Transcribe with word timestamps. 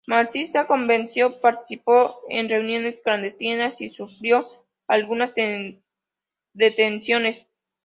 Marxista 0.07 0.65
convencido, 0.65 1.39
participó 1.39 2.21
en 2.27 2.49
reuniones 2.49 2.99
clandestinas 3.03 3.81
y 3.81 3.89
sufrió 3.89 4.47
algunas 4.87 5.33
detenciones. 6.53 7.45